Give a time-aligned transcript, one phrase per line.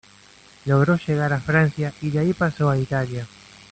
[0.65, 3.27] Logró llegar a Francia, y de ahí pasó a Italia.